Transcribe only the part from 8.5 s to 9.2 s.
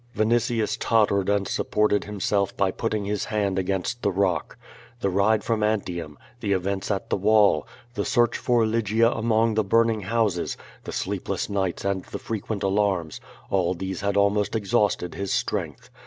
Lygia